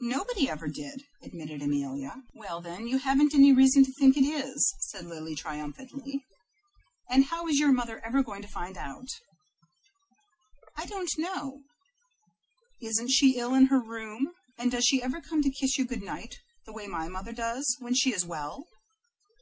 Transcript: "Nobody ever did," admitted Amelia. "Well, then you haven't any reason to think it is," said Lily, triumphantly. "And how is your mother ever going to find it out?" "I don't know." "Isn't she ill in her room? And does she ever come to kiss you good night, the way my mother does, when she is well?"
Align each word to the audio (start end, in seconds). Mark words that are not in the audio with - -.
"Nobody 0.00 0.48
ever 0.48 0.66
did," 0.66 1.02
admitted 1.22 1.60
Amelia. 1.60 2.22
"Well, 2.32 2.62
then 2.62 2.88
you 2.88 2.96
haven't 2.96 3.34
any 3.34 3.52
reason 3.52 3.84
to 3.84 3.92
think 3.92 4.16
it 4.16 4.24
is," 4.24 4.74
said 4.80 5.04
Lily, 5.04 5.34
triumphantly. 5.34 6.24
"And 7.10 7.26
how 7.26 7.46
is 7.48 7.58
your 7.58 7.70
mother 7.70 8.00
ever 8.02 8.22
going 8.22 8.40
to 8.40 8.48
find 8.48 8.78
it 8.78 8.80
out?" 8.80 9.08
"I 10.74 10.86
don't 10.86 11.10
know." 11.18 11.64
"Isn't 12.80 13.10
she 13.10 13.36
ill 13.36 13.52
in 13.52 13.66
her 13.66 13.78
room? 13.78 14.32
And 14.56 14.70
does 14.70 14.86
she 14.86 15.02
ever 15.02 15.20
come 15.20 15.42
to 15.42 15.50
kiss 15.50 15.76
you 15.76 15.84
good 15.84 16.02
night, 16.02 16.38
the 16.64 16.72
way 16.72 16.86
my 16.86 17.08
mother 17.08 17.32
does, 17.34 17.76
when 17.78 17.94
she 17.94 18.14
is 18.14 18.24
well?" 18.24 18.64